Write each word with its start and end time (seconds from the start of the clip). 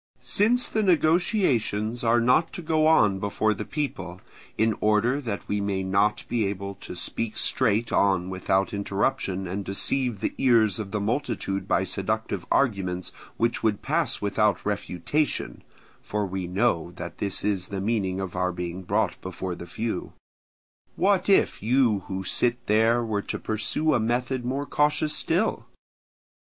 Since 0.23 0.67
the 0.67 0.81
negotiations 0.81 2.03
are 2.03 2.19
not 2.19 2.51
to 2.53 2.63
go 2.63 2.87
on 2.87 3.19
before 3.19 3.53
the 3.53 3.65
people, 3.65 4.19
in 4.57 4.75
order 4.81 5.21
that 5.21 5.47
we 5.47 5.61
may 5.61 5.83
not 5.83 6.23
be 6.27 6.47
able 6.47 6.73
to 6.81 6.95
speak 6.95 7.37
straight 7.37 7.91
on 7.91 8.27
without 8.31 8.73
interruption, 8.73 9.45
and 9.45 9.63
deceive 9.63 10.19
the 10.19 10.33
ears 10.39 10.79
of 10.79 10.89
the 10.89 10.99
multitude 10.99 11.67
by 11.67 11.83
seductive 11.83 12.47
arguments 12.51 13.11
which 13.37 13.61
would 13.61 13.83
pass 13.83 14.19
without 14.21 14.65
refutation 14.65 15.63
(for 16.01 16.25
we 16.25 16.47
know 16.47 16.89
that 16.93 17.19
this 17.19 17.43
is 17.43 17.67
the 17.67 17.79
meaning 17.79 18.19
of 18.19 18.35
our 18.35 18.51
being 18.51 18.81
brought 18.81 19.21
before 19.21 19.53
the 19.53 19.67
few), 19.67 20.13
what 20.95 21.29
if 21.29 21.61
you 21.61 21.99
who 22.07 22.23
sit 22.23 22.65
there 22.65 23.05
were 23.05 23.21
to 23.21 23.37
pursue 23.37 23.93
a 23.93 23.99
method 23.99 24.43
more 24.43 24.65
cautious 24.65 25.15
still? 25.15 25.67